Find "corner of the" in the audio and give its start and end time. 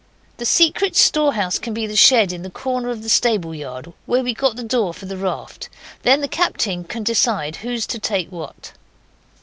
2.49-3.07